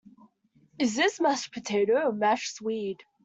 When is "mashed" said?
1.21-1.53, 2.11-2.55